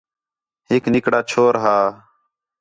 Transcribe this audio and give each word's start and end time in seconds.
ہِک 0.69 0.83
نِکڑا 0.93 1.19
چھور 1.29 1.53
ہا 1.63 1.77